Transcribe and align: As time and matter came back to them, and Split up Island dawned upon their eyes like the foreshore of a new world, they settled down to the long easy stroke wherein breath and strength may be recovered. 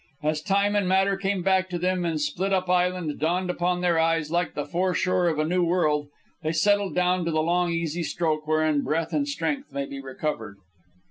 As 0.23 0.41
time 0.41 0.75
and 0.75 0.87
matter 0.87 1.15
came 1.15 1.43
back 1.43 1.69
to 1.69 1.77
them, 1.77 2.05
and 2.05 2.19
Split 2.19 2.51
up 2.51 2.67
Island 2.67 3.19
dawned 3.19 3.51
upon 3.51 3.81
their 3.81 3.99
eyes 3.99 4.31
like 4.31 4.55
the 4.55 4.65
foreshore 4.65 5.27
of 5.27 5.37
a 5.37 5.45
new 5.45 5.63
world, 5.63 6.07
they 6.41 6.53
settled 6.53 6.95
down 6.95 7.23
to 7.25 7.29
the 7.29 7.43
long 7.43 7.71
easy 7.71 8.01
stroke 8.01 8.47
wherein 8.47 8.81
breath 8.83 9.13
and 9.13 9.27
strength 9.27 9.71
may 9.71 9.85
be 9.85 10.01
recovered. 10.01 10.57